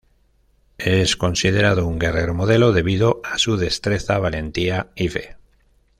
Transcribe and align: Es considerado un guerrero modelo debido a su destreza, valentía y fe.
Es 0.79 1.15
considerado 1.15 1.85
un 1.85 1.99
guerrero 1.99 2.33
modelo 2.33 2.71
debido 2.73 3.21
a 3.23 3.37
su 3.37 3.55
destreza, 3.55 4.17
valentía 4.17 4.87
y 4.95 5.09
fe. 5.09 5.37